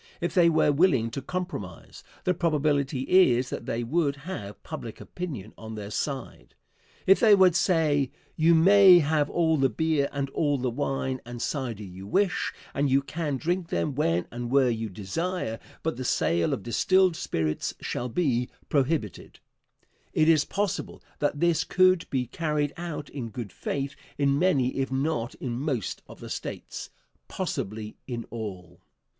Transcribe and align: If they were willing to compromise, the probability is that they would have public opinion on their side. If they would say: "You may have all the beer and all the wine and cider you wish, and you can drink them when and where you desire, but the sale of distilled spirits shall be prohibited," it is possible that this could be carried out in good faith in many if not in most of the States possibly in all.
If 0.19 0.33
they 0.33 0.49
were 0.49 0.71
willing 0.71 1.11
to 1.11 1.21
compromise, 1.21 2.03
the 2.23 2.33
probability 2.33 3.01
is 3.01 3.51
that 3.51 3.67
they 3.67 3.83
would 3.83 4.15
have 4.25 4.63
public 4.63 4.99
opinion 4.99 5.53
on 5.59 5.75
their 5.75 5.91
side. 5.91 6.55
If 7.05 7.19
they 7.19 7.35
would 7.35 7.55
say: 7.55 8.09
"You 8.35 8.55
may 8.55 8.97
have 8.97 9.29
all 9.29 9.57
the 9.57 9.69
beer 9.69 10.09
and 10.11 10.27
all 10.31 10.57
the 10.57 10.71
wine 10.71 11.21
and 11.23 11.39
cider 11.39 11.83
you 11.83 12.07
wish, 12.07 12.51
and 12.73 12.89
you 12.89 13.03
can 13.03 13.37
drink 13.37 13.69
them 13.69 13.93
when 13.93 14.25
and 14.31 14.49
where 14.49 14.71
you 14.71 14.89
desire, 14.89 15.59
but 15.83 15.97
the 15.97 16.03
sale 16.03 16.51
of 16.51 16.63
distilled 16.63 17.15
spirits 17.15 17.75
shall 17.79 18.09
be 18.09 18.49
prohibited," 18.69 19.39
it 20.13 20.27
is 20.27 20.45
possible 20.45 21.03
that 21.19 21.39
this 21.39 21.63
could 21.63 22.09
be 22.09 22.25
carried 22.25 22.73
out 22.75 23.07
in 23.09 23.29
good 23.29 23.51
faith 23.53 23.95
in 24.17 24.39
many 24.39 24.77
if 24.77 24.91
not 24.91 25.35
in 25.35 25.59
most 25.59 26.01
of 26.07 26.21
the 26.21 26.29
States 26.31 26.89
possibly 27.27 27.97
in 28.07 28.25
all. 28.31 28.81